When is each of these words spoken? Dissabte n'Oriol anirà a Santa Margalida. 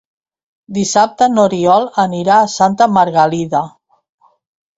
Dissabte 0.77 1.27
n'Oriol 1.33 1.85
anirà 2.05 2.39
a 2.39 2.49
Santa 2.55 2.89
Margalida. 2.97 3.63